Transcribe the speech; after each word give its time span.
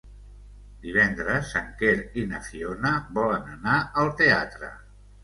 Divendres 0.85 1.51
en 1.59 1.67
Quer 1.81 1.93
i 2.21 2.23
na 2.31 2.39
Fiona 2.47 2.95
volen 3.19 3.53
anar 3.57 3.77
al 4.05 4.11
teatre. 4.23 4.73